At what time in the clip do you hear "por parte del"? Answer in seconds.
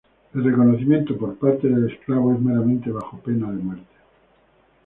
1.15-1.87